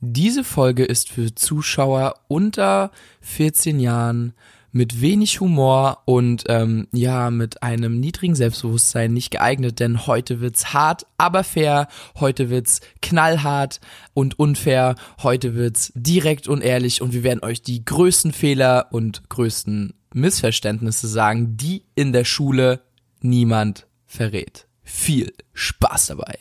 [0.00, 4.32] Diese Folge ist für Zuschauer unter 14 Jahren
[4.72, 10.72] mit wenig Humor und ähm, ja, mit einem niedrigen Selbstbewusstsein nicht geeignet, denn heute wird's
[10.72, 13.80] hart, aber fair, heute wird's knallhart
[14.14, 19.28] und unfair, heute wird's direkt und ehrlich und wir werden euch die größten Fehler und
[19.28, 22.80] größten Missverständnisse sagen, die in der Schule
[23.20, 24.66] niemand verrät.
[24.82, 26.38] Viel Spaß dabei.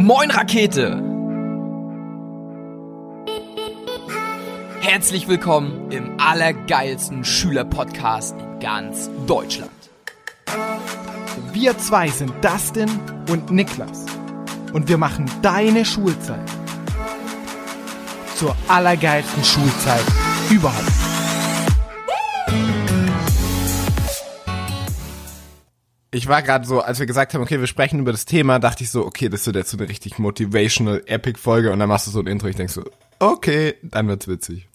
[0.00, 1.02] Moin Rakete!
[4.80, 9.72] Herzlich willkommen im allergeilsten Schülerpodcast in ganz Deutschland.
[11.52, 12.88] Wir zwei sind Dustin
[13.28, 14.06] und Niklas
[14.72, 16.48] und wir machen deine Schulzeit
[18.36, 20.04] zur allergeilsten Schulzeit
[20.48, 21.17] überhaupt.
[26.10, 28.82] Ich war gerade so, als wir gesagt haben, okay, wir sprechen über das Thema, dachte
[28.84, 32.06] ich so, okay, das wird jetzt so eine richtig motivational Epic Folge und dann machst
[32.06, 32.84] du so ein Intro, ich denk so,
[33.18, 34.68] okay, dann wird's witzig.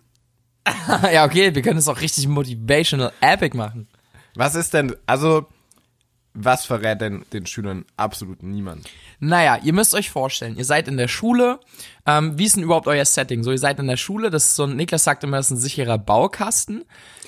[1.11, 3.87] ja, okay, wir können es auch richtig motivational epic machen.
[4.35, 5.47] Was ist denn, also,
[6.33, 8.89] was verrät denn den Schülern absolut niemand?
[9.19, 11.59] Naja, ihr müsst euch vorstellen, ihr seid in der Schule.
[12.05, 13.43] Ähm, wie ist denn überhaupt euer Setting?
[13.43, 15.51] So, ihr seid in der Schule, das ist so ein, Niklas sagt immer, das ist
[15.51, 16.85] ein sicherer Baukasten.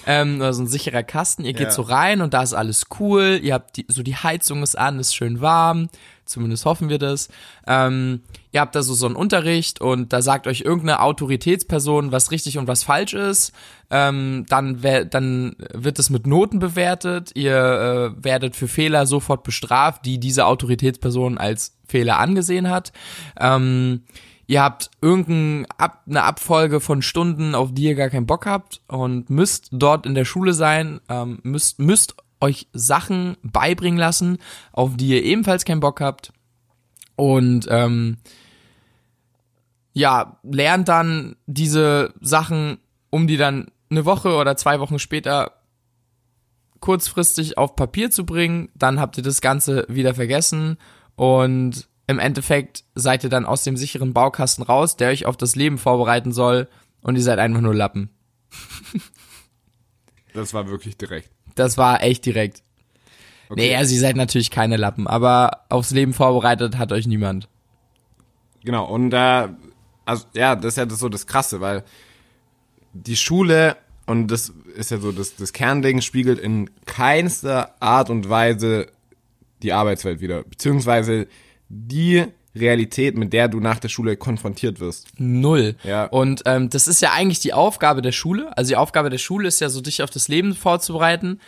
[0.08, 1.46] Ähm, oder so ein sicherer Kasten.
[1.46, 1.72] Ihr geht Ja.
[1.72, 3.40] so rein und da ist alles cool.
[3.42, 5.90] Ihr habt die, so die Heizung ist an, ist schön warm.
[6.26, 7.28] Zumindest hoffen wir das.
[7.68, 8.22] Ähm,
[8.56, 12.58] ihr habt da so, so einen Unterricht und da sagt euch irgendeine Autoritätsperson, was richtig
[12.58, 13.52] und was falsch ist.
[13.90, 17.32] Ähm, dann, dann wird es mit Noten bewertet.
[17.36, 22.94] Ihr äh, werdet für Fehler sofort bestraft, die diese Autoritätsperson als Fehler angesehen hat.
[23.38, 24.04] Ähm,
[24.48, 29.30] ihr habt irgendeine Ab Abfolge von Stunden, auf die ihr gar keinen Bock habt und
[29.30, 34.38] müsst dort in der Schule sein, ähm, müsst, müsst euch Sachen beibringen lassen,
[34.72, 36.32] auf die ihr ebenfalls keinen Bock habt.
[37.18, 38.18] Und ähm,
[39.96, 42.80] ja, lernt dann diese Sachen,
[43.10, 45.54] um die dann eine Woche oder zwei Wochen später
[46.82, 48.70] kurzfristig auf Papier zu bringen.
[48.76, 50.78] Dann habt ihr das Ganze wieder vergessen
[51.16, 55.56] und im Endeffekt seid ihr dann aus dem sicheren Baukasten raus, der euch auf das
[55.56, 56.68] Leben vorbereiten soll
[57.02, 58.10] und ihr seid einfach nur Lappen.
[60.34, 61.30] Das war wirklich direkt.
[61.56, 62.62] Das war echt direkt.
[63.48, 63.70] Okay.
[63.70, 67.48] Nee, also ihr seid natürlich keine Lappen, aber aufs Leben vorbereitet hat euch niemand.
[68.66, 69.48] Genau, und äh,
[70.06, 71.84] also ja, das ist ja das so das Krasse, weil
[72.94, 78.30] die Schule, und das ist ja so das, das Kernding, spiegelt in keinster Art und
[78.30, 78.88] Weise
[79.62, 81.28] die Arbeitswelt wieder, beziehungsweise
[81.70, 85.08] die Realität, mit der du nach der Schule konfrontiert wirst.
[85.18, 85.76] Null.
[85.84, 86.06] Ja.
[86.06, 88.56] Und ähm, das ist ja eigentlich die Aufgabe der Schule.
[88.58, 91.42] Also die Aufgabe der Schule ist ja so, dich auf das Leben vorzubereiten.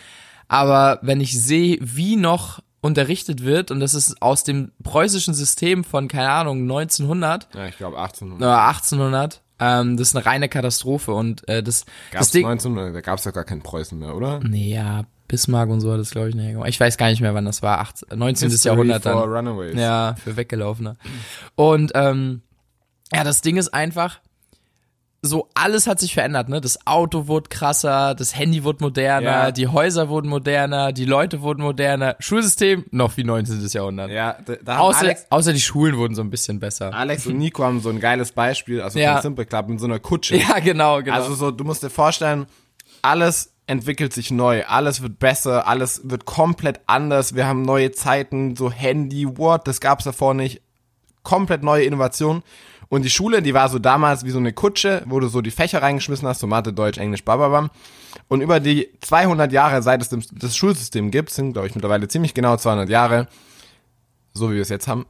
[0.50, 5.84] Aber wenn ich sehe, wie noch unterrichtet wird, und das ist aus dem preußischen System
[5.84, 8.48] von, keine Ahnung, 1900 Ja, ich glaube 1800.
[8.48, 11.14] oder 1800, ähm, das ist eine reine Katastrophe.
[11.14, 12.46] Und äh, das, Gab's das Ding...
[12.46, 14.40] 1900, da gab's ja gar keinen Preußen mehr, oder?
[14.40, 16.70] Nee, ja, Bismarck und so hat das, glaube ich, nicht gemacht.
[16.70, 17.80] Ich weiß gar nicht mehr, wann das war.
[17.80, 18.50] 18, 19.
[18.50, 19.14] History Jahrhundert dann.
[19.14, 19.76] for Runaways.
[19.76, 20.96] Ja, für Weggelaufene.
[21.56, 22.42] Und ähm,
[23.14, 24.20] ja, das Ding ist einfach,
[25.24, 26.62] so alles hat sich verändert, ne?
[26.62, 29.52] Das Auto wurde krasser, das Handy wurde moderner, Ja.
[29.52, 33.66] die Häuser wurden moderner, die Leute wurden moderner, Schulsystem noch wie 19.
[33.68, 34.12] Jahrhundert.
[34.12, 36.94] Ja, da, Außer, Alex, außer die Schulen wurden so ein bisschen besser.
[36.94, 39.22] Alex und Nico haben so ein geiles Beispiel, also Ja.
[39.22, 40.38] Simple Club mit so einer Kutsche.
[40.38, 41.16] Ja, genau, genau.
[41.16, 42.46] Also so, du musst dir vorstellen,
[43.02, 47.36] alles entwickelt sich neu, alles wird besser, alles wird komplett anders.
[47.36, 50.62] Wir haben neue Zeiten, so Handy, Word, das gab's davor nicht.
[51.24, 52.44] Komplett neue Innovation.
[52.90, 55.52] Und die Schule, die war so damals wie so eine Kutsche, wo du so die
[55.52, 57.70] Fächer reingeschmissen hast, so Mathe, Deutsch, Englisch, bababam.
[58.30, 62.34] Und über die 200 Jahre, seit es das- Schulsystem gibt, sind glaube ich mittlerweile ziemlich
[62.34, 63.28] genau 200 Jahre,
[64.34, 65.06] so wie wir es jetzt haben,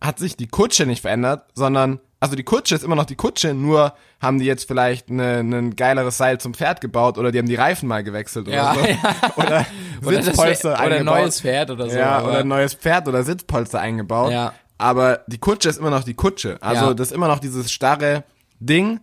[0.00, 3.54] hat sich die Kutsche nicht verändert, sondern, also die Kutsche ist immer noch die Kutsche,
[3.54, 7.54] nur haben die jetzt vielleicht ein geileres Seil zum Pferd gebaut oder die haben die
[7.54, 8.80] Reifen mal gewechselt oder Ja, so.
[8.80, 8.96] ja.
[9.36, 9.66] Oder
[10.04, 11.18] Oder, das Sitzpolster wär, oder ein eingebaut.
[11.20, 11.96] neues Pferd oder so.
[11.96, 14.32] ja, oder ein neues Pferd oder Sitzpolster eingebaut.
[14.32, 14.52] Ja.
[14.82, 16.58] Aber die Kutsche ist immer noch die Kutsche.
[16.60, 16.94] Also Ja.
[16.94, 18.24] das ist immer noch dieses starre
[18.58, 19.00] Ding,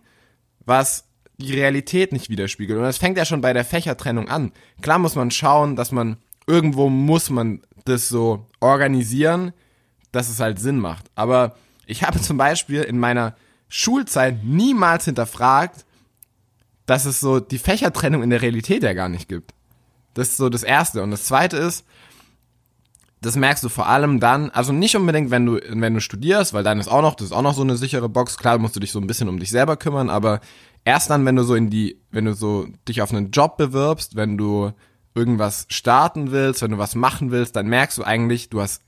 [0.66, 1.04] was
[1.38, 2.78] die Realität nicht widerspiegelt.
[2.78, 4.52] Und das fängt ja schon bei der Fächertrennung an.
[4.82, 9.52] Klar muss man schauen, dass man irgendwo muss man das so organisieren,
[10.12, 11.06] dass es halt Sinn macht.
[11.14, 11.56] Aber
[11.86, 13.34] ich habe zum Beispiel in meiner
[13.68, 15.86] Schulzeit niemals hinterfragt,
[16.84, 19.54] dass es so die Fächertrennung in der Realität ja gar nicht gibt.
[20.14, 21.02] Das ist so das Erste.
[21.02, 21.86] Und das Zweite ist,
[23.20, 26.64] das merkst du vor allem dann, also nicht unbedingt, wenn du, wenn du studierst, weil
[26.64, 28.38] dann ist auch noch, das ist auch noch so eine sichere Box.
[28.38, 30.40] Klar musst du dich so ein bisschen um dich selber kümmern, aber
[30.84, 34.16] erst dann, wenn du so in die, wenn du so dich auf einen Job bewirbst,
[34.16, 34.72] wenn du
[35.14, 38.82] irgendwas starten willst, wenn du was machen willst, dann merkst du eigentlich, du hast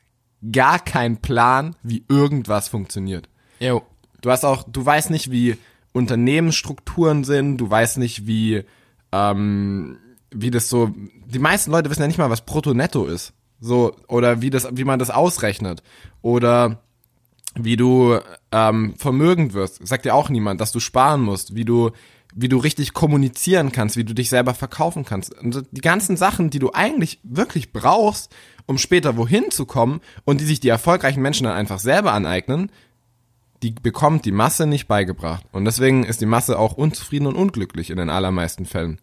[0.51, 3.29] gar keinen Plan, wie irgendwas funktioniert.
[3.61, 3.83] Jo.
[4.23, 5.59] Du hast auch, du weißt nicht, wie
[5.93, 8.65] Unternehmensstrukturen sind, du weißt nicht, wie,
[9.11, 9.99] ähm,
[10.31, 10.91] wie das so,
[11.27, 13.35] die meisten Leute wissen ja nicht mal, was Brutto-Netto ist.
[13.63, 15.85] So, oder wie das, wie man das ausrechnet.
[16.21, 16.83] Oder
[17.55, 18.19] wie du
[18.51, 19.87] ähm, vermögend wirst.
[19.87, 21.91] Sagt dir auch niemand, dass du sparen musst, wie du,
[22.35, 25.39] wie du richtig kommunizieren kannst, wie du dich selber verkaufen kannst.
[25.39, 28.35] Und die ganzen Sachen, die du eigentlich wirklich brauchst,
[28.67, 32.73] um später wohin zu kommen und die sich die erfolgreichen Menschen dann einfach selber aneignen,
[33.63, 35.45] die bekommt die Masse nicht beigebracht.
[35.53, 38.99] Und deswegen ist die Masse auch unzufrieden und unglücklich in den allermeisten Fällen.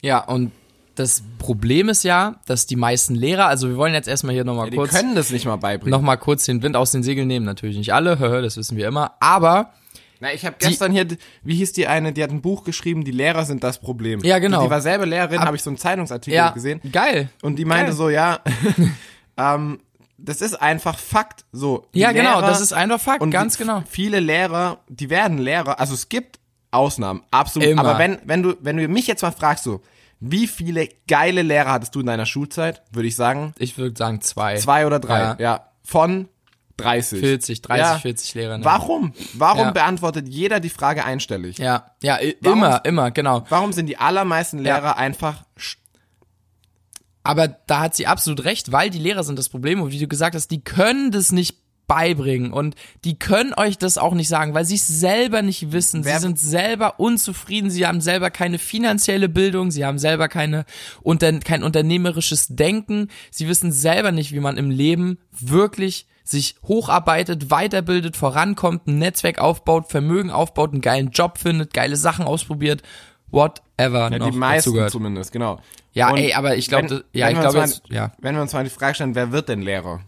[0.00, 0.52] Ja, und
[0.94, 4.70] das Problem ist ja, dass die meisten Lehrer, also wir wollen jetzt erstmal hier nochmal
[4.70, 5.90] Die kurz, können das nicht mal beibringen.
[5.90, 7.46] noch mal kurz den Wind aus den Segeln nehmen.
[7.46, 9.12] Natürlich nicht alle, das wissen wir immer.
[9.20, 9.72] Aber
[10.20, 11.06] Na, ich habe gestern hier,
[11.42, 14.20] wie hieß die eine, die hat ein Buch geschrieben, die Lehrer sind das Problem.
[14.22, 14.60] Ja, genau.
[14.60, 16.80] Die, die war selber Lehrerin, habe ich so einen Zeitungsartikel ja, gesehen.
[16.92, 17.30] geil.
[17.42, 17.94] Und die meinte Geil.
[17.96, 18.40] so, ja,
[19.36, 19.80] ähm,
[20.18, 21.44] das ist einfach Fakt.
[21.52, 23.82] So, die Ja, genau, Lehrer- das ist einfach Fakt, und ganz die- genau.
[23.88, 26.38] Viele Lehrer, die werden Lehrer, also es gibt
[26.70, 27.68] Ausnahmen, absolut.
[27.68, 27.82] Immer.
[27.84, 29.82] Aber wenn, wenn du, wenn du mich jetzt mal fragst, so,
[30.24, 34.20] wie viele geile Lehrer hattest du in deiner Schulzeit, würde ich sagen, Ich würde sagen
[34.20, 34.56] zwei.
[34.56, 35.36] zwei oder drei, Ja.
[35.38, 36.28] ja, von
[36.76, 37.18] 30.
[37.20, 37.98] 40, 30, Ja.
[37.98, 38.58] 40 Lehrer.
[38.58, 38.64] Ne?
[38.64, 39.12] Warum?
[39.34, 39.70] Warum Ja.
[39.72, 41.58] beantwortet jeder die Frage einstellig?
[41.58, 43.44] Ja, ja, Warum- immer, immer, genau.
[43.48, 45.76] Warum sind die allermeisten Lehrer einfach sch-
[47.24, 50.08] Aber da hat sie absolut recht, weil die Lehrer sind das Problem und wie du
[50.08, 51.56] gesagt hast, die können das nicht
[51.94, 52.74] beibringen und
[53.04, 56.04] die können euch das auch nicht sagen, weil sie es selber nicht wissen.
[56.06, 60.64] Wer- sie sind selber unzufrieden, sie haben selber keine finanzielle Bildung, sie haben selber keine
[61.02, 67.50] unter, kein unternehmerisches Denken, sie wissen selber nicht, wie man im Leben wirklich sich hocharbeitet,
[67.50, 72.82] weiterbildet, vorankommt, ein Netzwerk aufbaut, Vermögen aufbaut, einen geilen Job findet, geile Sachen ausprobiert,
[73.30, 75.60] whatever Ja, noch die meisten zumindest, genau.
[75.92, 78.12] Ja, Und ey, aber ich glaube, wenn- ja, ich glaube ja.
[78.18, 80.00] Wenn wir uns mal die Frage stellen, wer wird denn Lehrer?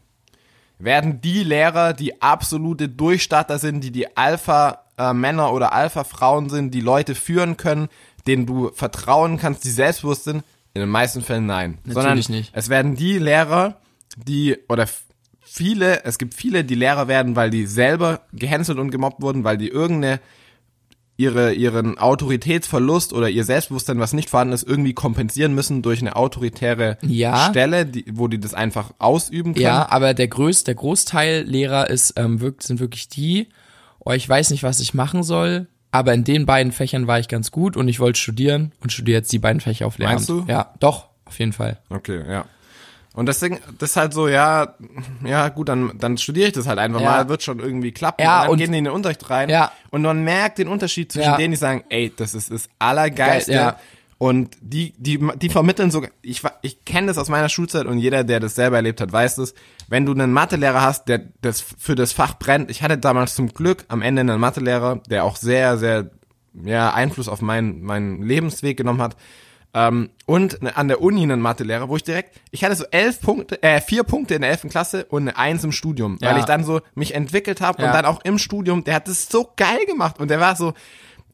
[0.79, 7.15] Werden die Lehrer, die absolute Durchstarter sind, die die Alpha-Männer oder Alpha-Frauen sind, die Leute
[7.15, 7.89] führen können,
[8.27, 10.45] denen du vertrauen kannst, die selbstbewusst sind?
[10.75, 11.79] In den meisten Fällen nein.
[11.87, 12.51] Sondern nicht.
[12.53, 13.77] es werden die Lehrer,
[14.17, 14.89] die, oder
[15.41, 19.57] viele, es gibt viele, die Lehrer werden, weil die selber gehänselt und gemobbt wurden, weil
[19.57, 20.21] die irgendeine
[21.17, 26.17] ihre, ihren Autoritätsverlust oder ihr Selbstbewusstsein, was nicht vorhanden ist, irgendwie kompensieren müssen durch eine
[26.17, 27.49] autoritäre Ja.
[27.51, 29.65] Stelle, die, wo die das einfach ausüben können.
[29.65, 33.49] Ja, aber der größte, der Großteil Lehrer ist, ähm, wirkt, sind wirklich die,
[34.01, 37.29] oh, ich weiß nicht, was ich machen soll, aber in den beiden Fächern war ich
[37.29, 40.17] ganz gut und ich wollte studieren und studiere jetzt die beiden Fächer auf Lehramt.
[40.17, 40.45] Meinst du?
[40.49, 41.79] Ja, doch, auf jeden Fall.
[41.91, 42.45] Okay, ja.
[43.15, 44.75] Und deswegen, das ist halt so, ja,
[45.25, 47.11] ja, gut, dann, dann studiere ich das halt einfach Ja.
[47.11, 48.21] mal, wird schon irgendwie klappen.
[48.23, 49.49] Ja, und dann und- gehen die in den Unterricht rein.
[49.49, 49.71] Ja.
[49.91, 51.37] Und man merkt den Unterschied zwischen Ja.
[51.37, 53.53] denen, die sagen, ey, das ist das Allergeilste.
[53.53, 53.77] Geil, ja.
[54.19, 58.25] Und die, die, die vermitteln sogar, ich, ich kenne das aus meiner Schulzeit und jeder,
[58.25, 59.55] der das selber erlebt hat, weiß das.
[59.89, 63.49] Wenn du einen Mathelehrer hast, der das für das Fach brennt, ich hatte damals zum
[63.53, 66.11] Glück am Ende einen Mathelehrer, der auch sehr, sehr,
[66.65, 69.17] ja, Einfluss auf meinen, meinen Lebensweg genommen hat.
[69.77, 73.61] Ähm, und an der Uni einen Mathelehrer, wo ich direkt, ich hatte so elf Punkte,
[73.63, 76.39] äh, vier Punkte in der elften Klasse und eine Eins im Studium, weil Ja.
[76.39, 77.89] ich dann so mich entwickelt habe Ja.
[77.89, 80.75] und dann auch im Studium, der hat das so geil gemacht und der war so,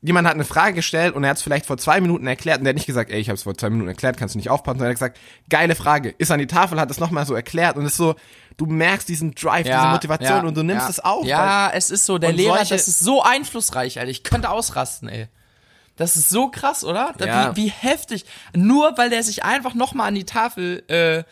[0.00, 2.64] jemand hat eine Frage gestellt und er hat es vielleicht vor zwei Minuten erklärt und
[2.64, 4.48] der hat nicht gesagt, ey, ich habe es vor zwei Minuten erklärt, kannst du nicht
[4.48, 5.18] aufpassen, sondern er hat gesagt,
[5.50, 8.14] geile Frage, ist an die Tafel, hat es nochmal so erklärt und es ist so,
[8.56, 10.90] du merkst diesen Drive, diese Motivation ja, und du nimmst ja.
[10.90, 11.24] es auf.
[11.24, 14.10] weil- Ja, es ist so, der Lehrer, solche- das ist so einflussreich, Alter.
[14.10, 15.28] Ich könnte ausrasten, ey.
[16.00, 17.14] Das ist so krass, oder?
[17.20, 17.54] Ja.
[17.54, 18.24] Wie, wie heftig.
[18.56, 21.24] Nur weil der sich einfach nochmal an die Tafel äh,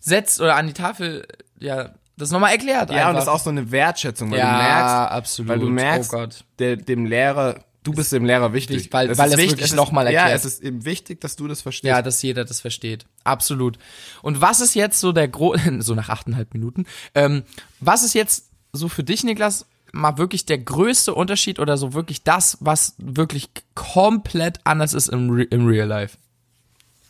[0.00, 1.26] setzt oder an die Tafel,
[1.58, 2.90] ja, das nochmal erklärt.
[2.90, 3.08] Ja, einfach.
[3.08, 5.48] und das ist auch so eine Wertschätzung, weil Ja, du merkst, absolut.
[5.50, 6.44] weil du merkst, Oh Gott.
[6.58, 8.76] Der, dem Lehrer, du bist dem Lehrer wichtig.
[8.76, 10.38] Wichtig, weil- Es weil ist das wichtig- wirklich es ist- noch mal Ja, erklärt.
[10.40, 11.88] es ist eben wichtig, dass du das verstehst.
[11.88, 13.06] Ja, dass jeder das versteht.
[13.24, 13.78] Absolut.
[14.20, 17.44] Und was ist jetzt so der Gro so nach achteinhalb Minuten, ähm,
[17.80, 22.24] was ist jetzt so für dich, Niklas, mal wirklich der größte Unterschied oder so wirklich
[22.24, 26.18] das, was wirklich komplett anders ist im, Re im Real Life?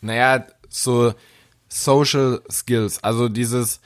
[0.03, 1.15] naja, so
[1.69, 3.81] Social Skills, also dieses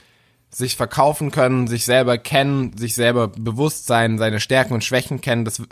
[0.50, 5.45] sich verkaufen können, sich selber kennen, sich selber bewusst sein, seine Stärken und Schwächen kennen,
[5.45, 5.62] das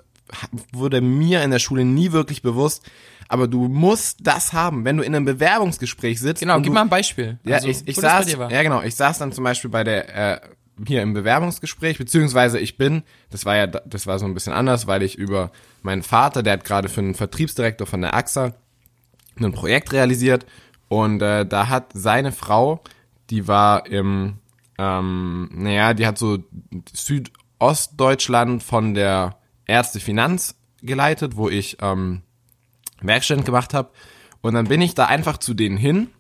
[0.73, 2.85] wurde mir in der Schule nie wirklich bewusst,
[3.29, 6.41] aber du musst das haben, wenn du in einem Bewerbungsgespräch sitzt.
[6.41, 7.39] Genau, gib du, mal ein Beispiel.
[7.45, 10.41] Ja, Also, ich, ich saß, ja genau, ich saß dann zum Beispiel bei der, äh,
[10.87, 14.87] hier im Bewerbungsgespräch, beziehungsweise ich bin, das war ja, das war so ein bisschen anders,
[14.87, 15.53] weil ich über
[15.83, 18.55] meinen Vater, der hat gerade für einen Vertriebsdirektor von der AXA
[19.37, 20.47] ein Projekt realisiert
[20.89, 22.83] und äh, da hat seine Frau,
[23.31, 24.39] die war im,
[24.79, 26.39] ähm, naja, die hat so
[26.93, 32.23] Südostdeutschland von der Ärzte Finanz geleitet, wo ich ähm,
[33.01, 33.91] Werkstudent gemacht habe.
[34.41, 36.11] Und dann bin ich da einfach zu denen hin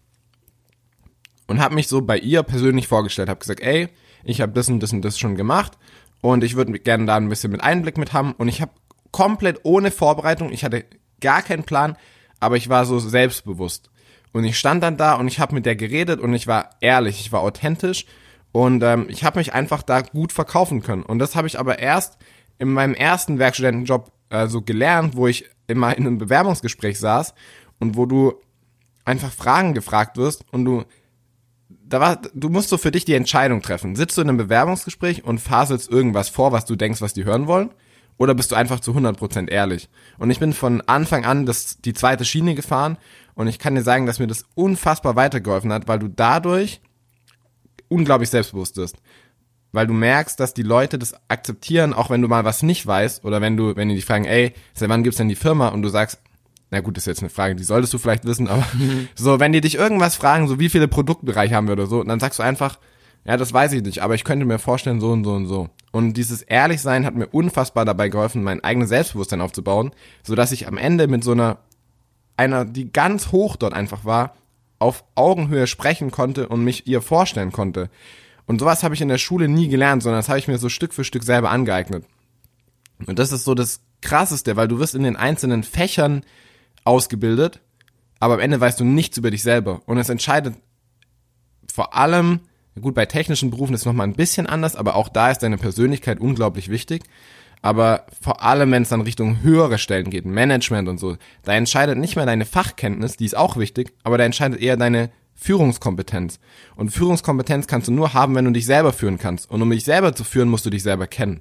[1.46, 3.88] und habe mich so bei ihr persönlich vorgestellt, habe gesagt, ey,
[4.24, 5.78] ich habe das und das und das schon gemacht
[6.24, 8.32] und ich würde gerne da ein bisschen mit Einblick mit haben.
[8.32, 8.72] Und ich habe
[9.10, 10.86] komplett ohne Vorbereitung, ich hatte
[11.20, 11.98] gar keinen Plan,
[12.40, 13.90] aber ich war so selbstbewusst.
[14.32, 17.20] Und ich stand dann da und ich habe mit der geredet und ich war ehrlich,
[17.20, 18.06] ich war authentisch.
[18.52, 21.02] Und ähm, ich habe mich einfach da gut verkaufen können.
[21.02, 22.16] Und das habe ich aber erst
[22.58, 27.34] in meinem ersten Werkstudentenjob äh, so gelernt, wo ich immer in einem Bewerbungsgespräch saß
[27.80, 28.32] und wo du
[29.04, 30.84] einfach Fragen gefragt wirst und du
[31.86, 33.94] da war, du musst so für dich die Entscheidung treffen.
[33.94, 37.46] Sitzt du in einem Bewerbungsgespräch und faselst irgendwas vor, was du denkst, was die hören
[37.46, 37.70] wollen?
[38.16, 39.88] Oder bist du einfach zu 100% ehrlich?
[40.18, 42.96] Und ich bin von Anfang an das, die zweite Schiene gefahren
[43.34, 46.80] und ich kann dir sagen, dass mir das unfassbar weitergeholfen hat, weil du dadurch
[47.88, 48.96] unglaublich selbstbewusst bist.
[49.72, 53.24] Weil du merkst, dass die Leute das akzeptieren, auch wenn du mal was nicht weißt
[53.24, 55.68] oder wenn du, wenn die dich fragen, ey, seit wann gibt's denn die Firma?
[55.68, 56.20] Und du sagst,
[56.74, 58.66] na gut, das ist jetzt eine Frage, die solltest du vielleicht wissen, aber
[59.14, 62.18] so, wenn die dich irgendwas fragen, so wie viele Produktbereiche haben wir oder so, dann
[62.18, 62.80] sagst du einfach,
[63.24, 65.70] ja, das weiß ich nicht, aber ich könnte mir vorstellen, so und so und so.
[65.92, 69.92] Und dieses Ehrlichsein hat mir unfassbar dabei geholfen, mein eigenes Selbstbewusstsein aufzubauen,
[70.24, 71.58] so dass ich am Ende mit so einer,
[72.36, 74.34] einer, die ganz hoch dort einfach war,
[74.80, 77.88] auf Augenhöhe sprechen konnte und mich ihr vorstellen konnte.
[78.46, 80.68] Und sowas habe ich in der Schule nie gelernt, sondern das habe ich mir so
[80.68, 82.04] Stück für Stück selber angeeignet.
[83.06, 86.24] Und das ist so das Krasseste, weil du wirst in den einzelnen Fächern
[86.84, 87.60] ausgebildet,
[88.20, 89.82] aber am Ende weißt du nichts über dich selber.
[89.86, 90.54] Und es entscheidet
[91.72, 92.40] vor allem,
[92.80, 95.58] gut, bei technischen Berufen ist es nochmal ein bisschen anders, aber auch da ist deine
[95.58, 97.02] Persönlichkeit unglaublich wichtig.
[97.62, 101.96] Aber vor allem, wenn es dann Richtung höhere Stellen geht, Management und so, da entscheidet
[101.96, 106.40] nicht mehr deine Fachkenntnis, die ist auch wichtig, aber da entscheidet eher deine Führungskompetenz.
[106.76, 109.50] Und Führungskompetenz kannst du nur haben, wenn du dich selber führen kannst.
[109.50, 111.40] Und um dich selber zu führen, musst du dich selber kennen.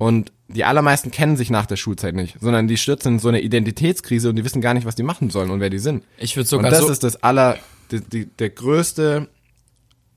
[0.00, 3.42] Und die allermeisten kennen sich nach der Schulzeit nicht, sondern die stürzen in so eine
[3.42, 6.04] Identitätskrise und die wissen gar nicht, was die machen sollen und wer die sind.
[6.16, 7.58] Ich würde sogar und das so, ist das aller,
[7.90, 9.28] die, die, der größte,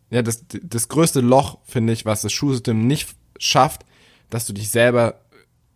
[0.09, 3.81] ja, das, das größte Loch, finde ich, was das Schulsystem nicht schafft,
[4.29, 5.19] dass du dich selber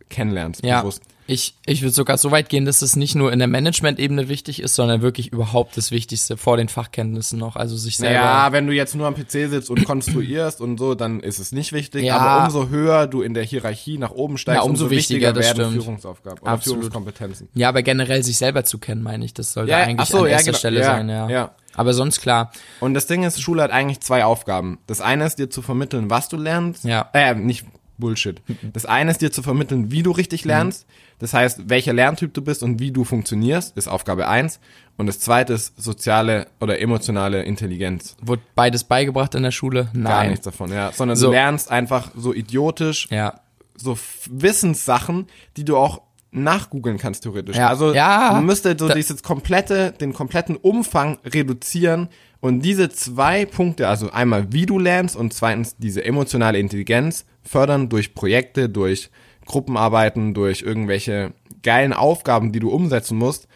[0.07, 0.79] kennenlernst, ja.
[0.79, 1.03] bewusst.
[1.27, 4.61] Ich, ich würde sogar so weit gehen, dass es nicht nur in der Management-Ebene wichtig
[4.61, 7.57] ist, sondern wirklich überhaupt das Wichtigste vor den Fachkenntnissen noch.
[7.57, 8.15] Also sich selber.
[8.15, 11.51] Ja, wenn du jetzt nur am PC sitzt und konstruierst und so, dann ist es
[11.51, 12.05] nicht wichtig.
[12.05, 12.17] Ja.
[12.17, 15.71] Aber umso höher du in der Hierarchie nach oben steigst, Ja, umso wichtiger, das werden
[15.71, 15.83] stimmt.
[15.83, 16.79] Führungsaufgaben oder Absolut.
[16.79, 17.49] Führungskompetenzen.
[17.53, 20.27] Ja, aber generell sich selber zu kennen, meine ich, das sollte Ja, eigentlich so, an
[20.27, 20.57] erster genau.
[20.57, 21.29] Stelle sein, ja.
[21.29, 21.51] ja.
[21.75, 22.51] Aber sonst klar.
[22.79, 24.79] Und das Ding ist, Schule hat eigentlich zwei Aufgaben.
[24.87, 26.85] Das eine ist dir zu vermitteln, was du lernst.
[26.85, 27.09] Ja.
[27.13, 27.65] Äh, nicht
[27.97, 28.41] Bullshit.
[28.73, 30.85] Das eine ist dir zu vermitteln, wie du richtig lernst.
[31.19, 34.59] Das heißt, welcher Lerntyp du bist und wie du funktionierst, ist Aufgabe eins.
[34.97, 38.15] Und das zweite ist soziale oder emotionale Intelligenz.
[38.21, 39.89] Wurde beides beigebracht in der Schule?
[39.93, 40.03] Nein.
[40.03, 40.91] Gar nichts davon, ja.
[40.91, 41.27] Sondern So.
[41.27, 43.41] du lernst einfach so idiotisch, Ja.
[43.75, 43.97] so
[44.29, 46.01] Wissenssachen, die du auch
[46.31, 47.55] nachgoogeln kannst theoretisch.
[47.57, 47.67] Ja.
[47.69, 48.29] Also Ja.
[48.33, 54.51] man müsste so dieses komplette, den kompletten Umfang reduzieren und diese zwei Punkte, also einmal
[54.51, 59.09] wie du lernst und zweitens diese emotionale Intelligenz fördern durch Projekte, durch
[59.45, 63.47] Gruppenarbeiten, durch irgendwelche geilen Aufgaben, die du umsetzen musst.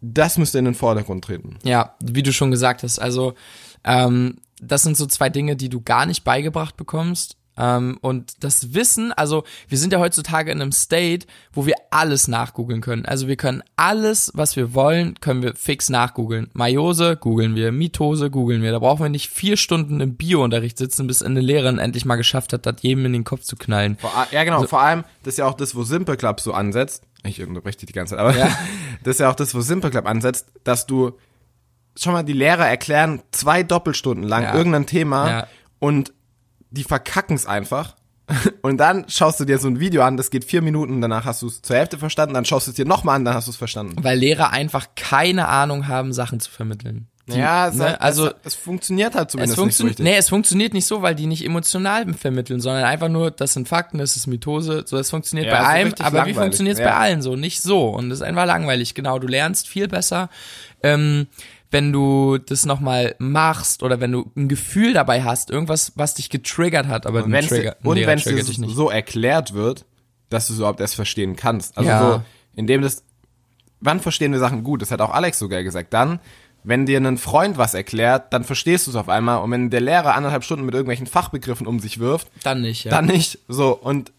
[0.00, 1.58] Das müsste in den Vordergrund treten.
[1.62, 2.98] Ja, wie du schon gesagt hast.
[2.98, 3.34] Also,
[3.84, 7.36] ähm, das sind so zwei Dinge, die du gar nicht beigebracht bekommst.
[7.60, 12.28] Ähm, und das Wissen, also wir sind ja heutzutage in einem State, wo wir alles
[12.28, 13.04] nachgoogeln können.
[13.06, 16.48] Also wir können alles, was wir wollen, können wir fix nachgoogeln.
[16.52, 18.72] Meiose googeln wir, Mitose googeln wir.
[18.72, 22.52] Da brauchen wir nicht vier Stunden im Biounterricht sitzen, bis eine Lehrerin endlich mal geschafft
[22.52, 23.96] hat, das jedem in den Kopf zu knallen.
[23.98, 24.64] Vor, ja, genau.
[24.64, 27.04] Vor allem, das ist ja auch das, wo Simple Club so ansetzt.
[27.22, 28.48] Ich unterbreche dich die ganze Zeit, aber Ja.
[29.04, 31.12] das ist ja auch das, wo Simple Club ansetzt, dass du
[31.96, 34.54] schon mal die Lehrer erklären zwei Doppelstunden lang Ja.
[34.54, 35.46] irgendein Thema Ja.
[35.80, 36.12] und
[36.70, 37.96] die verkacken es einfach.
[38.62, 41.42] Und dann schaust du dir so ein Video an, das geht vier Minuten, danach hast
[41.42, 43.50] du es zur Hälfte verstanden, dann schaust du es dir nochmal an, dann hast du
[43.50, 43.96] es verstanden.
[44.02, 47.08] Weil Lehrer einfach keine Ahnung haben, Sachen zu vermitteln.
[47.30, 50.16] Die, ja, es, ne, also es, es funktioniert halt Es, zumindest nicht so funktio nee,
[50.16, 53.98] es funktioniert nicht so, weil die nicht emotional vermitteln, sondern einfach nur, das sind Fakten,
[53.98, 56.86] das ist Mitose, so das funktioniert Ja, bei allem, aber wie langweilig, funktioniert es ja.
[56.86, 57.36] bei allen so?
[57.36, 60.28] Nicht so und das ist einfach langweilig, genau, du lernst viel besser,
[60.82, 61.28] ähm,
[61.70, 66.28] wenn du das nochmal machst oder wenn du ein Gefühl dabei hast, irgendwas, was dich
[66.30, 69.84] getriggert hat, aber Und wenn Trigger, ein und Lehrer wenn es dir so erklärt wird,
[70.30, 71.76] dass du es überhaupt erst verstehen kannst.
[71.78, 72.00] Also Ja.
[72.00, 72.22] so,
[72.56, 73.04] indem das,
[73.80, 74.82] wann verstehen wir Sachen gut?
[74.82, 75.92] Das hat auch Alex sogar gesagt.
[75.94, 76.18] Dann,
[76.64, 79.42] wenn dir ein Freund was erklärt, dann verstehst du es auf einmal.
[79.42, 82.90] Und wenn der Lehrer anderthalb Stunden mit irgendwelchen Fachbegriffen um sich wirft, Dann nicht, ja.
[82.90, 83.38] dann nicht.
[83.48, 84.12] So, und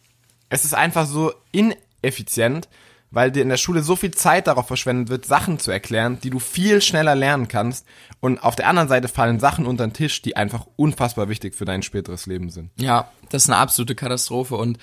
[0.49, 2.67] es ist einfach so ineffizient,
[3.11, 6.29] weil dir in der Schule so viel Zeit darauf verschwendet wird, Sachen zu erklären, die
[6.29, 7.85] du viel schneller lernen kannst.
[8.21, 11.65] Und auf der anderen Seite fallen Sachen unter den Tisch, die einfach unfassbar wichtig für
[11.65, 12.71] dein späteres Leben sind.
[12.77, 14.55] Ja, das ist eine absolute Katastrophe.
[14.55, 14.77] Und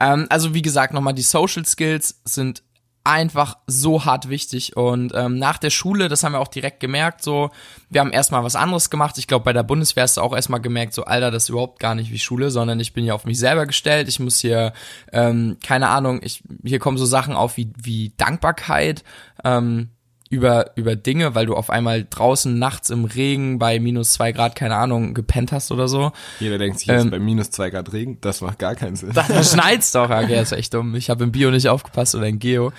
[0.00, 2.62] ähm, also wie gesagt, nochmal, die Social Skills sind
[3.06, 4.76] einfach so hart wichtig.
[4.76, 7.50] Und ähm, nach der Schule, das haben wir auch direkt gemerkt, so,
[7.88, 9.16] wir haben erstmal was anderes gemacht.
[9.18, 11.78] Ich glaube, bei der Bundeswehr hast du auch erstmal gemerkt, so, Alter, das ist überhaupt
[11.78, 14.08] gar nicht wie Schule, sondern ich bin hier auf mich selber gestellt.
[14.08, 14.72] Ich muss hier,
[15.12, 19.04] ähm, keine Ahnung, ich, hier kommen so Sachen auf wie, wie Dankbarkeit,
[19.44, 19.90] ähm,
[20.28, 24.56] über, über Dinge, weil du auf einmal draußen nachts im Regen bei minus zwei Grad,
[24.56, 26.12] keine Ahnung, gepennt hast oder so.
[26.40, 29.12] Jeder denkt sich jetzt Ähm, bei minus zwei Grad Regen, das macht gar keinen Sinn.
[29.14, 30.94] Da schneit's doch, ja, okay, ist echt dumm.
[30.96, 32.72] Ich habe im Bio nicht aufgepasst oder in Geo.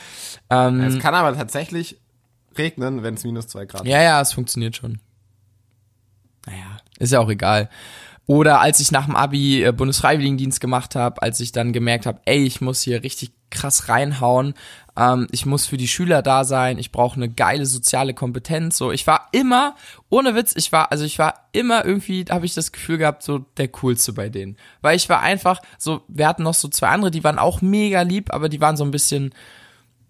[0.50, 1.98] Ähm, es kann aber tatsächlich
[2.58, 5.00] regnen, wenn es minus zwei Grad Ja, ja, es funktioniert schon.
[6.46, 7.70] Naja, ist ja auch egal.
[8.26, 12.20] Oder als ich nach dem Abi äh, Bundesfreiwilligendienst gemacht habe, als ich dann gemerkt habe,
[12.26, 14.54] ey, ich muss hier richtig krass reinhauen,
[14.98, 18.78] ähm, ich muss für die Schüler da sein, ich brauche eine geile soziale Kompetenz.
[18.78, 19.76] So, ich war immer,
[20.10, 23.40] ohne Witz, ich war, also ich war immer irgendwie, habe ich das Gefühl gehabt, so
[23.58, 27.12] der coolste bei denen, weil ich war einfach so, wir hatten noch so zwei andere,
[27.12, 29.34] die waren auch mega lieb, aber die waren so ein bisschen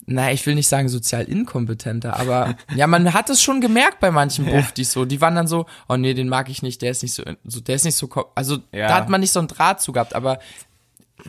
[0.10, 4.10] na, ich will nicht sagen sozial inkompetenter, aber ja, man hat es schon gemerkt bei
[4.10, 5.04] manchen Buftis so.
[5.04, 7.60] Die waren dann so, oh nee, den mag ich nicht, der ist nicht so, so
[7.60, 8.88] der ist nicht so, also Ja.
[8.88, 10.40] da hat man nicht so einen Draht zu gehabt, aber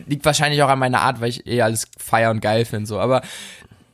[0.07, 2.99] liegt wahrscheinlich auch an meiner Art, weil ich eh alles feier und geil finde, so.
[3.01, 3.23] Aber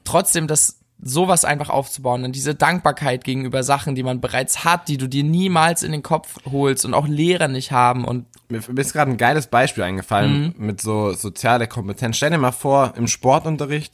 [0.04, 4.96] trotzdem, das sowas einfach aufzubauen, dann diese Dankbarkeit gegenüber Sachen, die man bereits hat, die
[4.96, 8.80] du dir niemals in den Kopf holst und auch Lehrer nicht haben und Mir, mir
[8.80, 10.66] ist gerade ein geiles Beispiel eingefallen Mhm.
[10.66, 12.16] mit so soziale Kompetenz.
[12.16, 13.92] Stell dir mal vor, im Sportunterricht,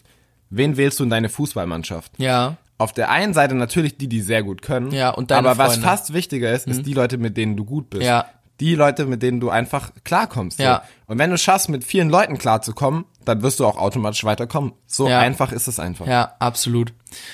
[0.51, 2.13] wen wählst du in deine Fußballmannschaft?
[2.19, 4.91] ja, Auf der einen Seite natürlich die, die sehr gut können.
[4.93, 5.81] Ja, und deine Aber was Freunde.
[5.87, 5.91] Mhm.
[5.91, 8.05] fast wichtiger ist, ist die Leute, mit denen du gut bist.
[8.05, 8.27] Ja.
[8.61, 10.59] Die Leute, mit denen du einfach klarkommst.
[10.59, 10.63] so.
[10.65, 10.83] Ja.
[11.07, 14.73] Und wenn du schaffst, mit vielen Leuten klarzukommen, dann wirst du auch automatisch weiterkommen.
[14.87, 15.19] So Ja.
[15.21, 16.07] einfach ist es einfach.
[16.07, 16.93] ja, absolut.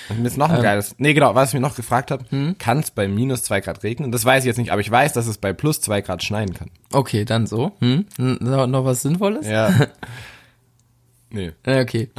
[0.09, 0.55] Und mir ist noch Ähm.
[0.55, 0.95] ein geiles.
[0.97, 2.57] Nee, genau, was ich mir noch gefragt habe, Hm?
[2.57, 4.11] kann es bei minus zwei Grad regnen?
[4.11, 6.53] Das weiß ich jetzt nicht, aber ich weiß, dass es bei plus zwei Grad schneien
[6.53, 6.71] kann.
[6.93, 7.73] Okay, dann so.
[7.79, 8.05] Hm?
[8.17, 9.45] N- Noch, was Sinnvolles?
[9.47, 9.73] Ja.
[11.29, 11.51] nee.
[11.65, 12.09] Okay.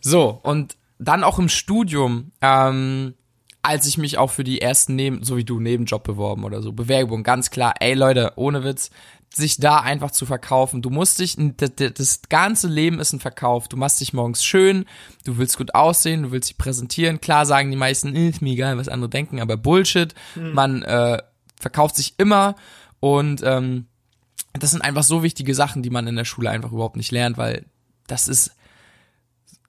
[0.00, 3.14] So, und dann auch im Studium, ähm,
[3.62, 6.72] als ich mich auch für die ersten Neben, so wie du, Nebenjob beworben oder so,
[6.72, 8.90] Bewerbung, ganz klar, ey Leute, ohne Witz,
[9.32, 10.82] sich da einfach zu verkaufen.
[10.82, 13.68] Du musst dich, das, ganze Leben ist ein Verkauf.
[13.68, 14.86] Du machst dich morgens schön,
[15.24, 17.20] du willst gut aussehen, du willst dich präsentieren.
[17.20, 20.14] Klar sagen die meisten, "Eh, ist mir egal, was andere denken, aber Bullshit.
[20.52, 21.22] Man äh,
[21.60, 22.56] verkauft sich immer
[22.98, 23.86] und ähm,
[24.52, 27.38] das sind einfach so wichtige Sachen, die man in der Schule einfach überhaupt nicht lernt,
[27.38, 27.66] weil
[28.08, 28.56] das ist,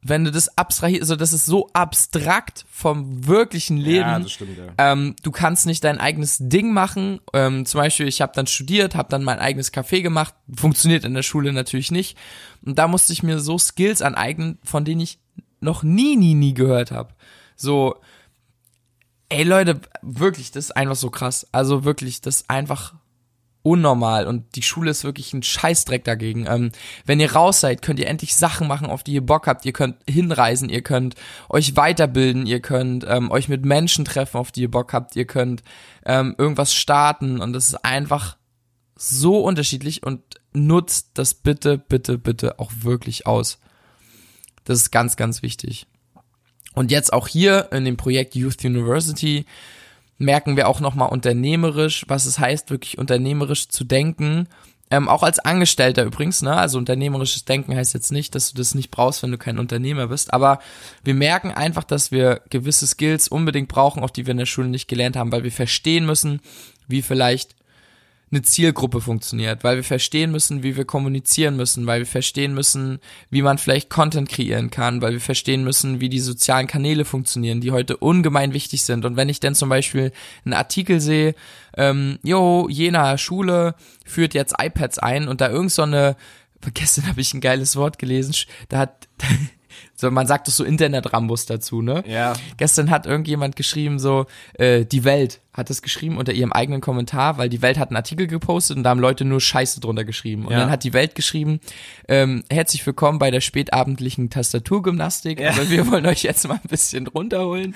[0.04, 4.10] wenn du das abstrahierst, also das ist so abstrakt vom wirklichen Leben.
[4.10, 4.74] Ja, das stimmt, ja.
[4.78, 7.20] Ähm, du kannst nicht dein eigenes Ding machen.
[7.34, 10.34] Ähm, zum Beispiel, ich habe dann studiert, habe dann mein eigenes Café gemacht.
[10.56, 12.18] Funktioniert in der Schule natürlich nicht.
[12.66, 15.20] Und da musste ich mir so Skills aneignen, von denen ich
[15.60, 17.14] noch nie, nie, nie gehört habe.
[17.56, 18.02] So,
[19.30, 21.48] ey Leute, wirklich, das ist einfach so krass.
[21.52, 22.96] Also wirklich, das ist einfach
[23.64, 26.46] unnormal und die Schule ist wirklich ein Scheißdreck dagegen.
[26.48, 26.72] Ähm,
[27.06, 29.66] wenn ihr raus seid, könnt ihr endlich Sachen machen, auf die ihr Bock habt.
[29.66, 31.16] Ihr könnt hinreisen, ihr könnt
[31.50, 35.16] euch weiterbilden, ihr könnt ähm, euch mit Menschen treffen, auf die ihr Bock habt.
[35.16, 35.64] Ihr könnt
[36.06, 38.38] ähm, irgendwas starten und das ist einfach
[38.96, 40.22] so unterschiedlich und
[40.54, 43.60] nutzt das bitte, bitte, bitte auch wirklich aus.
[44.64, 45.88] Das ist ganz, ganz wichtig.
[46.74, 49.46] Und jetzt auch hier in dem Projekt Youth University
[50.22, 54.48] merken wir auch nochmal unternehmerisch, was es heißt, wirklich unternehmerisch zu denken.
[54.90, 56.56] Ähm, auch als Angestellter übrigens, ne?
[56.56, 60.08] Also unternehmerisches Denken heißt jetzt nicht, dass du das nicht brauchst, wenn du kein Unternehmer
[60.08, 60.34] bist.
[60.34, 60.60] Aber
[61.04, 64.68] wir merken einfach, dass wir gewisse Skills unbedingt brauchen, auch die wir in der Schule
[64.68, 66.42] nicht gelernt haben, weil wir verstehen müssen,
[66.88, 67.56] wie vielleicht
[68.32, 73.00] eine Zielgruppe funktioniert, weil wir verstehen müssen, wie wir kommunizieren müssen, weil wir verstehen müssen,
[73.30, 77.60] wie man vielleicht Content kreieren kann, weil wir verstehen müssen, wie die sozialen Kanäle funktionieren,
[77.60, 79.04] die heute ungemein wichtig sind.
[79.04, 80.14] Und wenn ich denn zum Beispiel
[80.46, 81.36] einen Artikel sehe,
[81.76, 86.16] ähm, jo, jener Schule führt jetzt iPads ein und da irgend so eine,
[86.74, 88.34] gestern habe ich ein geiles Wort gelesen,
[88.70, 89.10] da hat,
[89.96, 92.04] so man sagt doch so Internet-Rambus dazu, ne?
[92.08, 92.34] Ja.
[92.58, 97.38] Gestern hat irgendjemand geschrieben, so, äh, die Welt hat es geschrieben unter ihrem eigenen Kommentar,
[97.38, 100.46] weil die Welt hat einen Artikel gepostet und da haben Leute nur Scheiße drunter geschrieben.
[100.46, 100.60] Und Ja.
[100.62, 101.60] dann hat die Welt geschrieben,
[102.08, 107.06] ähm, herzlich willkommen bei der spätabendlichen Tastaturgymnastik, aber wir wollen euch jetzt mal ein bisschen
[107.08, 107.76] runterholen.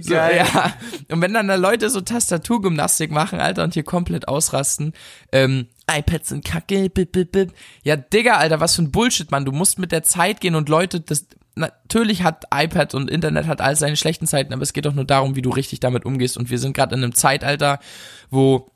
[0.00, 0.74] so, ja.
[1.10, 4.92] Und wenn dann da Leute so Tastaturgymnastik machen, Alter, und hier komplett ausrasten,
[5.32, 5.66] ähm,
[5.98, 7.52] iPads sind kacke, bip, bip, bip.
[7.82, 9.44] Ja, Digga, Alter, was für ein Bullshit, Mann.
[9.44, 13.60] Du musst mit der Zeit gehen und Leute, das, natürlich hat iPad und Internet hat
[13.60, 16.36] all seine schlechten Zeiten, aber es geht doch nur darum, wie du richtig damit umgehst.
[16.36, 17.78] Und wir sind gerade in einem Zeitalter,
[18.30, 18.70] wo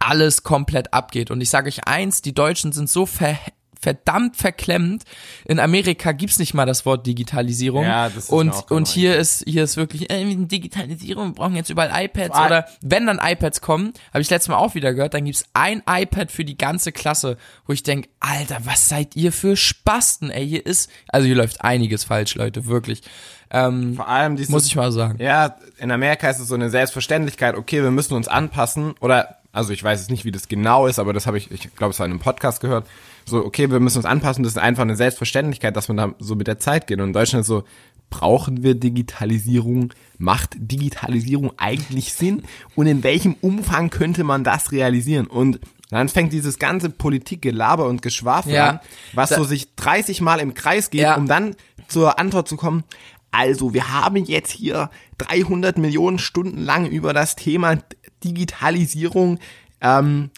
[0.00, 1.30] alles komplett abgeht.
[1.30, 3.36] Und ich sage euch eins, die Deutschen sind so ver
[3.78, 5.04] verdammt verklemmt.
[5.44, 7.84] In Amerika gibt's nicht mal das Wort Digitalisierung.
[7.84, 11.70] Ja, das ist und und hier ist hier ist wirklich äh, Digitalisierung, wir brauchen jetzt
[11.70, 15.14] überall iPads Vor- oder wenn dann iPads kommen, habe ich letztes Mal auch wieder gehört,
[15.14, 17.36] dann gibt's ein iPad für die ganze Klasse,
[17.66, 21.60] wo ich denk, Alter, was seid ihr für Spasten, ey, hier ist also hier läuft
[21.62, 23.02] einiges falsch, Leute, wirklich.
[23.50, 25.22] Ähm, Vor allem dieses, muss ich mal sagen.
[25.22, 29.72] Ja, in Amerika ist es so eine Selbstverständlichkeit, okay, wir müssen uns anpassen oder also
[29.72, 31.98] ich weiß jetzt nicht, wie das genau ist, aber das habe ich, ich glaube, es
[31.98, 32.86] war in einem Podcast gehört.
[33.28, 36.34] So, okay, wir müssen uns anpassen, das ist einfach eine Selbstverständlichkeit, dass man da so
[36.34, 36.98] mit der Zeit geht.
[37.00, 37.64] Und in Deutschland ist so,
[38.10, 39.92] brauchen wir Digitalisierung?
[40.16, 42.42] Macht Digitalisierung eigentlich Sinn?
[42.74, 45.26] Und in welchem Umfang könnte man das realisieren?
[45.26, 45.60] Und
[45.90, 48.68] dann fängt dieses ganze Politikgelaber und Geschwafel Ja.
[48.70, 48.80] an,
[49.12, 51.16] was so sich 30 Mal im Kreis geht, Ja.
[51.16, 51.54] um dann
[51.86, 52.84] zur Antwort zu kommen,
[53.30, 57.76] also wir haben jetzt hier 300 Millionen Stunden lang über das Thema
[58.24, 59.38] Digitalisierung
[59.80, 60.30] ähm,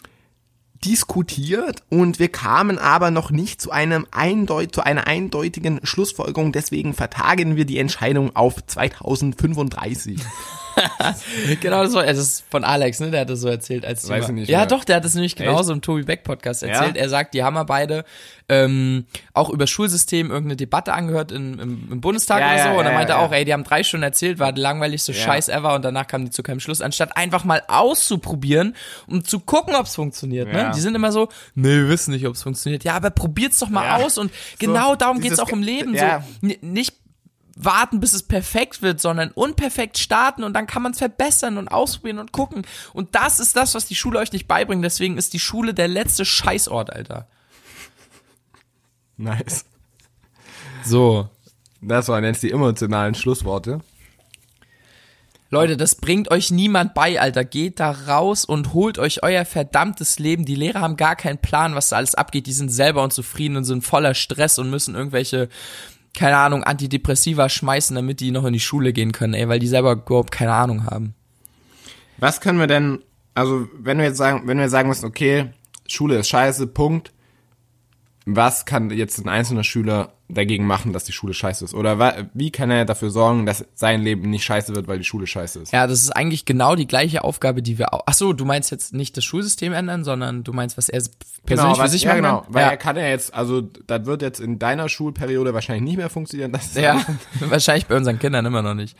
[0.83, 6.51] diskutiert und wir kamen aber noch nicht zu einem eindeut zu einer eindeutigen Schlussfolgerung.
[6.51, 10.19] Deswegen vertagen wir die Entscheidung auf 2035.
[11.61, 13.11] Genau, das war das ist von Alex, ne?
[13.11, 14.67] Der hat das so erzählt als Weiß ich nicht Ja, mehr.
[14.67, 16.95] doch, der hat das nämlich genauso im Tobi Beck Podcast erzählt.
[16.95, 17.01] Ja?
[17.01, 18.03] Er sagt, die haben ja beide
[18.49, 22.69] ähm, auch über Schulsystem irgendeine Debatte angehört in, im, im Bundestag Ja, oder so.
[22.69, 25.47] ja, und er meinte auch, ey, die haben drei Stunden erzählt, war der langweiligste Scheiß
[25.49, 28.75] ever und danach kamen die zu keinem Schluss, anstatt einfach mal auszuprobieren,
[29.07, 30.51] um zu gucken, ob es funktioniert.
[30.51, 30.71] Ne?
[30.75, 32.83] Die sind immer so, nee, wir wissen nicht, ob es funktioniert.
[32.83, 35.93] Ja, aber probiert's doch mal aus und genau darum geht's auch im Leben.
[35.95, 36.23] ja.
[36.41, 36.95] So, nicht
[37.63, 41.67] warten, bis es perfekt wird, sondern unperfekt starten und dann kann man es verbessern und
[41.67, 42.65] ausprobieren und gucken.
[42.93, 44.83] Und das ist das, was die Schule euch nicht beibringt.
[44.83, 47.27] Deswegen ist die Schule der letzte Scheißort, Alter.
[49.17, 49.65] Nice.
[50.83, 51.29] So.
[51.81, 53.81] Das waren jetzt die emotionalen Schlussworte.
[55.49, 57.43] Leute, das bringt euch niemand bei, Alter.
[57.43, 60.45] Geht da raus und holt euch euer verdammtes Leben.
[60.45, 62.47] Die Lehrer haben gar keinen Plan, was da alles abgeht.
[62.47, 65.49] Die sind selber unzufrieden und sind voller Stress und müssen irgendwelche,
[66.13, 69.67] keine Ahnung, Antidepressiva schmeißen, damit die noch in die Schule gehen können, ey, weil die
[69.67, 71.13] selber überhaupt keine Ahnung haben.
[72.17, 72.99] Was können wir denn,
[73.33, 75.51] also wenn wir jetzt sagen, wenn wir sagen müssen, okay,
[75.87, 77.11] Schule ist scheiße, Punkt.
[78.25, 81.73] Was kann jetzt ein einzelner Schüler dagegen machen, dass die Schule scheiße ist?
[81.73, 85.27] Oder wie kann er dafür sorgen, dass sein Leben nicht scheiße wird, weil die Schule
[85.27, 85.73] scheiße ist?
[85.73, 88.03] Ja, das ist eigentlich genau die gleiche Aufgabe, die wir auch.
[88.05, 91.01] Ach so, du meinst jetzt nicht das Schulsystem ändern, sondern du meinst, was er
[91.45, 92.41] persönlich für was, sich ja, machen genau.
[92.41, 92.53] kann?
[92.53, 92.69] Weil ja.
[92.69, 96.51] er kann ja jetzt, also das wird jetzt in deiner Schulperiode wahrscheinlich nicht mehr funktionieren.
[96.51, 97.05] Das Ja,
[97.39, 98.97] wahrscheinlich bei unseren Kindern immer noch nicht.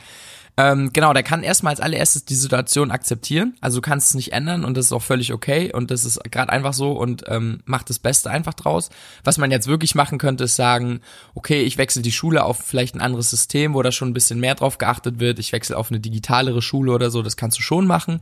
[0.58, 3.56] Ähm, genau, der kann erstmal als allererstes die Situation akzeptieren.
[3.62, 6.20] Also du kannst es nicht ändern und das ist auch völlig okay und das ist
[6.30, 8.90] gerade einfach so und ähm, macht das Beste einfach draus.
[9.24, 11.00] Was man jetzt wirklich machen könnte, ist sagen,
[11.36, 14.40] okay, ich wechsle die Schule auf vielleicht ein anderes System, wo da schon ein bisschen
[14.40, 15.40] mehr drauf geachtet wird.
[15.40, 18.22] Ich wechsle auf eine digitalere Schule oder so, das kannst du schon machen.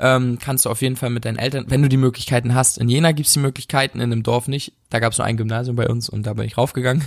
[0.00, 2.78] Ähm, kannst du auf jeden Fall mit deinen Eltern, wenn du die Möglichkeiten hast.
[2.78, 4.72] In Jena gibt's die Möglichkeiten, in einem Dorf nicht.
[4.90, 7.04] Da gab's nur ein Gymnasium bei uns und da bin ich raufgegangen.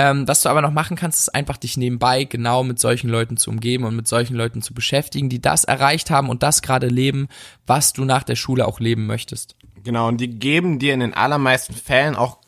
[0.00, 3.36] Ähm, was du aber noch machen kannst, ist einfach dich nebenbei genau mit solchen Leuten
[3.36, 6.86] zu umgeben und mit solchen Leuten zu beschäftigen, die das erreicht haben und das gerade
[6.86, 7.28] leben,
[7.66, 9.56] was du nach der Schule auch leben möchtest.
[9.84, 12.38] Genau, und die geben dir in den allermeisten Fällen auch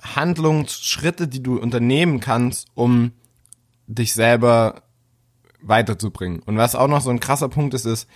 [0.00, 3.10] Handlungsschritte, die du unternehmen kannst, um
[3.88, 4.82] dich selber
[5.60, 6.38] weiterzubringen.
[6.46, 8.06] Und was auch noch so ein krasser Punkt ist, ist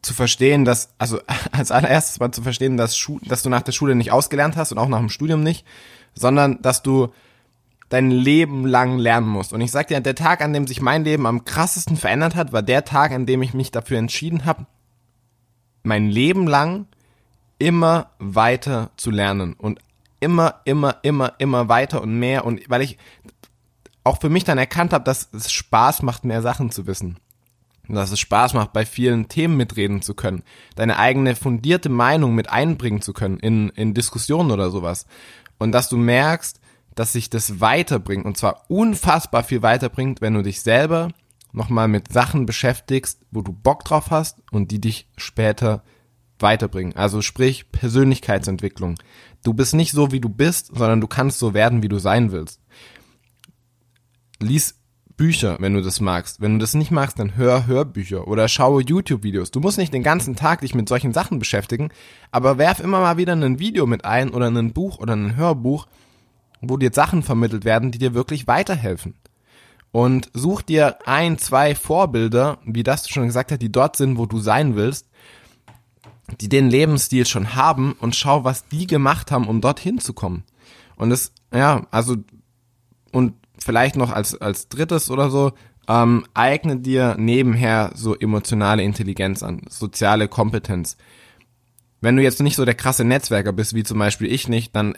[0.00, 1.18] zu verstehen, dass, also
[1.50, 4.78] als allererstes mal zu verstehen, dass, dass du nach der Schule nicht ausgelernt hast und
[4.78, 5.66] auch nach dem Studium nicht,
[6.18, 7.08] sondern dass du
[7.88, 9.52] dein Leben lang lernen musst.
[9.52, 12.52] Und ich sag dir, der Tag, an dem sich mein Leben am krassesten verändert hat,
[12.52, 14.66] war der Tag, an dem ich mich dafür entschieden habe,
[15.82, 16.86] mein Leben lang
[17.58, 19.80] immer weiter zu lernen und
[20.20, 22.98] immer, immer, immer, immer weiter und mehr und weil ich
[24.04, 27.18] auch für mich dann erkannt habe, dass es Spaß macht, mehr Sachen zu wissen.
[27.88, 30.42] Und dass es Spaß macht, bei vielen Themen mitreden zu können,
[30.76, 35.06] deine eigene fundierte Meinung mit einbringen zu können in, in Diskussionen oder sowas.
[35.58, 36.60] Und dass du merkst,
[36.94, 41.10] dass sich das weiterbringt und zwar unfassbar viel weiterbringt, wenn du dich selber
[41.52, 45.82] nochmal mit Sachen beschäftigst, wo du Bock drauf hast und die dich später
[46.38, 46.96] weiterbringen.
[46.96, 48.96] Also sprich Persönlichkeitsentwicklung.
[49.42, 52.32] Du bist nicht so, wie du bist, sondern du kannst so werden, wie du sein
[52.32, 52.60] willst.
[54.40, 54.77] Lies
[55.18, 56.40] Bücher, wenn du das magst.
[56.40, 59.50] Wenn du das nicht magst, dann hör Hörbücher oder schaue YouTube-Videos.
[59.50, 61.90] Du musst nicht den ganzen Tag dich mit solchen Sachen beschäftigen,
[62.30, 65.86] aber werf immer mal wieder ein Video mit ein oder ein Buch oder ein Hörbuch,
[66.62, 69.14] wo dir Sachen vermittelt werden, die dir wirklich weiterhelfen.
[69.90, 74.18] Und such dir ein, zwei Vorbilder, wie das du schon gesagt hast, die dort sind,
[74.18, 75.08] wo du sein willst,
[76.40, 80.44] die den Lebensstil schon haben und schau, was die gemacht haben, um dorthin zu kommen.
[80.96, 82.16] Und es, ja, also,
[83.12, 85.52] und vielleicht noch als, als drittes oder so,
[85.88, 90.96] ähm, eigne dir nebenher so emotionale Intelligenz an, soziale Kompetenz.
[92.00, 94.96] wenn du jetzt nicht so der krasse Netzwerker bist, wie zum Beispiel ich nicht, dann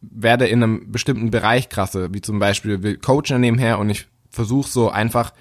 [0.00, 4.68] werde in einem bestimmten Bereich krasse, wie zum Beispiel wir coachen nebenher und ich versuche
[4.68, 5.32] so einfach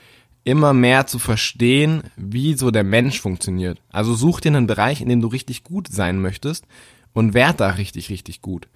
[0.44, 3.82] immer mehr zu verstehen, wie so der Mensch funktioniert.
[3.90, 6.66] Also such dir einen Bereich, in dem du richtig gut sein möchtest
[7.14, 8.68] und werd da richtig, richtig gut.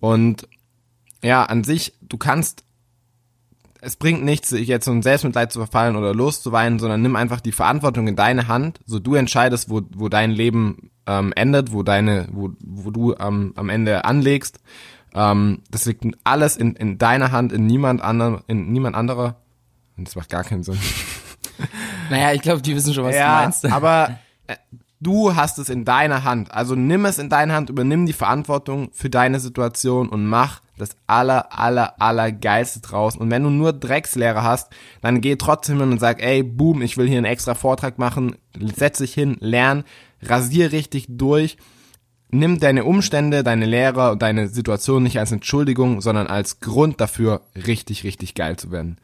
[0.00, 0.48] Und
[1.22, 2.64] ja, an sich, du kannst,
[3.84, 7.50] es bringt nichts, sich jetzt ein Selbstmitleid zu verfallen oder loszuweinen, sondern nimm einfach die
[7.50, 12.28] Verantwortung in deine Hand, so du entscheidest, wo, wo dein Leben ähm, endet, wo deine,
[12.30, 14.60] wo, wo du ähm, am Ende anlegst.
[15.14, 19.36] Ähm, das liegt alles in, in deiner Hand, in niemand anderem, in niemand anderer.
[19.96, 20.78] Das macht gar keinen Sinn.
[22.10, 23.66] Naja, ich glaube, die wissen schon, was ja, du meinst.
[23.66, 24.18] aber
[24.48, 24.56] äh,
[25.00, 26.52] du hast es in deiner Hand.
[26.52, 30.96] Also nimm es in deine Hand, übernimm die Verantwortung für deine Situation und mach das
[31.06, 33.16] aller, aller, aller geilste draus.
[33.16, 36.96] Und wenn du nur Dreckslehrer hast, dann geh trotzdem hin und sag, ey, boom, ich
[36.96, 39.84] will hier einen extra Vortrag machen, setz dich hin, lern,
[40.22, 41.56] rasier richtig durch,
[42.30, 47.42] nimm deine Umstände, deine Lehrer und deine Situation nicht als Entschuldigung, sondern als Grund dafür,
[47.54, 48.98] richtig, richtig geil zu werden.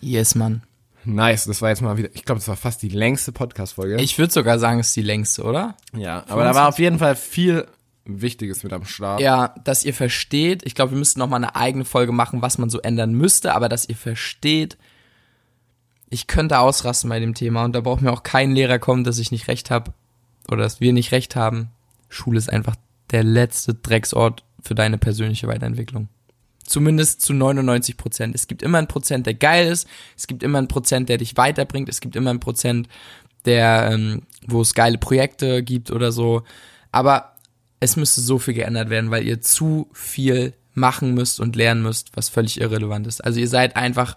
[0.00, 0.62] Yes, Mann.
[1.04, 3.96] Nice, das war jetzt mal wieder, ich glaube, das war fast die längste Podcast-Folge.
[3.96, 5.76] Ich würde sogar sagen, es ist die längste, oder?
[5.96, 7.66] Ja, aber da war auf jeden Fall viel
[8.08, 9.20] Wichtiges mit am Start.
[9.20, 12.58] Ja, dass ihr versteht, ich glaube, wir müssten noch mal eine eigene Folge machen, was
[12.58, 14.78] man so ändern müsste, aber dass ihr versteht,
[16.10, 19.18] ich könnte ausrasten bei dem Thema und da braucht mir auch kein Lehrer kommen, dass
[19.18, 19.92] ich nicht recht habe
[20.50, 21.70] oder dass wir nicht recht haben.
[22.08, 22.76] Schule ist einfach
[23.10, 26.08] der letzte Drecksort für deine persönliche Weiterentwicklung.
[26.64, 28.34] Zumindest zu 99 Prozent.
[28.34, 29.88] Es gibt immer einen Prozent, der geil ist.
[30.16, 31.88] Es gibt immer einen Prozent, der dich weiterbringt.
[31.88, 32.88] Es gibt immer einen Prozent,
[33.46, 36.42] der, ähm, wo es geile Projekte gibt oder so.
[36.92, 37.32] Aber
[37.80, 42.16] es müsste so viel geändert werden, weil ihr zu viel machen müsst und lernen müsst,
[42.16, 43.22] was völlig irrelevant ist.
[43.22, 44.16] Also ihr seid einfach,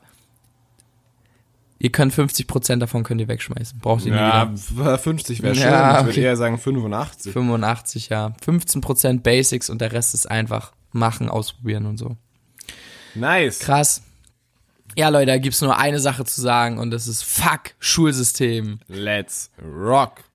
[1.79, 3.79] ihr könnt 50 Prozent davon könnt ihr wegschmeißen.
[3.79, 4.53] Braucht ihr nie wieder.
[4.85, 5.63] Ja, 50 wäre schön.
[5.63, 6.21] Ja, ich würde okay.
[6.21, 7.33] eher sagen 85.
[7.33, 8.33] 85, ja.
[8.45, 12.17] 15% Basics und der Rest ist einfach machen, ausprobieren und so.
[13.15, 13.59] Nice.
[13.59, 14.03] Krass.
[14.97, 18.79] Ja, Leute, da gibt's nur eine Sache zu sagen und das ist fuck Schulsystem.
[18.87, 20.23] Let's rock.